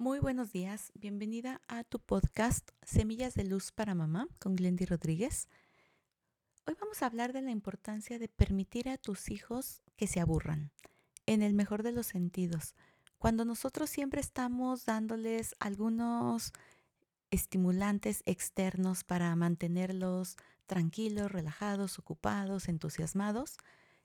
[0.00, 5.48] Muy buenos días, bienvenida a tu podcast Semillas de Luz para Mamá con Glendy Rodríguez.
[6.68, 10.70] Hoy vamos a hablar de la importancia de permitir a tus hijos que se aburran,
[11.26, 12.76] en el mejor de los sentidos.
[13.18, 16.52] Cuando nosotros siempre estamos dándoles algunos
[17.32, 20.36] estimulantes externos para mantenerlos
[20.66, 23.56] tranquilos, relajados, ocupados, entusiasmados,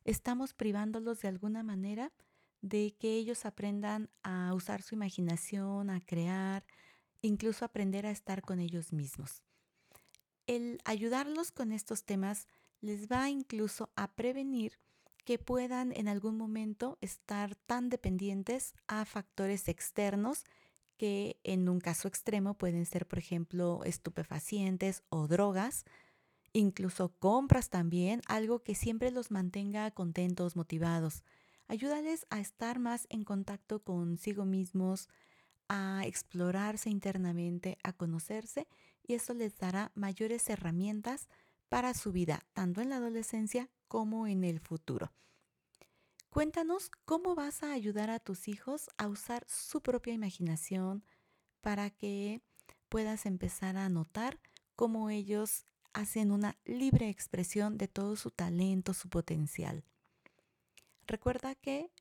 [0.06, 2.12] estamos privándolos de alguna manera
[2.64, 6.66] de que ellos aprendan a usar su imaginación, a crear,
[7.22, 9.44] incluso aprender a estar con ellos mismos.
[10.48, 12.48] El ayudarlos con estos temas
[12.80, 14.80] les va incluso a prevenir
[15.26, 20.46] que puedan en algún momento estar tan dependientes a factores externos
[20.98, 25.84] que en un caso extremo pueden ser, por ejemplo, estupefacientes o drogas,
[26.54, 31.24] incluso compras también, algo que siempre los mantenga contentos, motivados.
[31.68, 35.10] Ayúdales a estar más en contacto consigo mismos,
[35.70, 38.68] a explorarse internamente, a conocerse
[39.02, 41.30] y eso les dará mayores herramientas
[41.70, 45.12] para su vida, tanto en la adolescencia como en el futuro.
[46.30, 51.04] Cuéntanos cómo vas a ayudar a tus hijos a usar su propia imaginación
[51.62, 52.42] para que
[52.90, 54.40] puedas empezar a notar
[54.76, 59.84] cómo ellos hacen una libre expresión de todo su talento, su potencial.
[61.14, 61.92] Recuerda que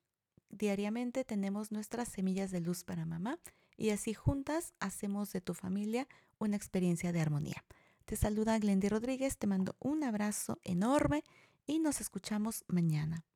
[0.48, 3.38] diariamente tenemos nuestras semillas de luz para mamá
[3.76, 7.62] y así juntas hacemos de tu familia una experiencia de armonía.
[8.06, 11.24] Te saluda Glendy Rodríguez, te mando un abrazo enorme
[11.66, 13.26] y nos escuchamos mañana.